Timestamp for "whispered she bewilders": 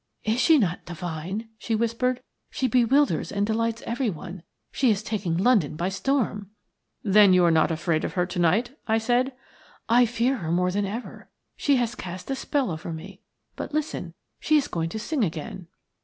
1.75-3.31